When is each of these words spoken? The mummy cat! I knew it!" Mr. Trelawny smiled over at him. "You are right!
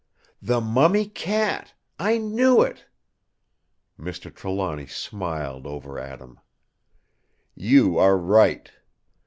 The 0.41 0.59
mummy 0.59 1.05
cat! 1.07 1.75
I 1.99 2.17
knew 2.17 2.63
it!" 2.63 2.87
Mr. 3.99 4.33
Trelawny 4.33 4.87
smiled 4.87 5.67
over 5.67 5.99
at 5.99 6.19
him. 6.19 6.39
"You 7.53 7.99
are 7.99 8.17
right! 8.17 8.71